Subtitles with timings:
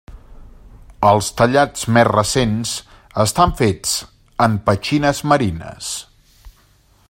[1.09, 2.71] Els tallats més recents
[3.25, 3.93] estan fets
[4.47, 5.95] en petxines marines.